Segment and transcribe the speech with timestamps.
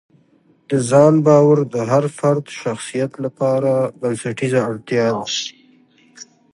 [0.69, 5.23] د ځان باور د هر فرد شخصیت لپاره بنسټیزه اړتیا ده.